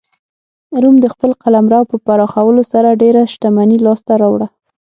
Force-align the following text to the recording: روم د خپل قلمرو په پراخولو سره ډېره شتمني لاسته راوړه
روم 0.81 0.95
د 1.01 1.05
خپل 1.13 1.31
قلمرو 1.43 1.81
په 1.91 1.95
پراخولو 2.05 2.63
سره 2.71 2.99
ډېره 3.01 3.21
شتمني 3.33 3.77
لاسته 3.85 4.13
راوړه 4.21 4.47